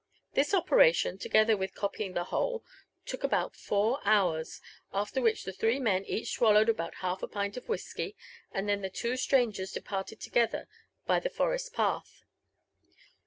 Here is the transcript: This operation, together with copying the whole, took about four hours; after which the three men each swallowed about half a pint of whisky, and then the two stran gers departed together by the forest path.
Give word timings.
This 0.33 0.55
operation, 0.55 1.19
together 1.19 1.55
with 1.55 1.75
copying 1.75 2.13
the 2.15 2.23
whole, 2.23 2.63
took 3.05 3.23
about 3.23 3.55
four 3.55 3.99
hours; 4.03 4.59
after 4.91 5.21
which 5.21 5.43
the 5.43 5.53
three 5.53 5.77
men 5.77 6.05
each 6.05 6.31
swallowed 6.31 6.69
about 6.69 6.95
half 7.05 7.21
a 7.21 7.27
pint 7.27 7.55
of 7.55 7.69
whisky, 7.69 8.15
and 8.51 8.67
then 8.67 8.81
the 8.81 8.89
two 8.89 9.15
stran 9.15 9.51
gers 9.51 9.71
departed 9.73 10.19
together 10.19 10.67
by 11.05 11.19
the 11.19 11.29
forest 11.29 11.73
path. 11.75 12.23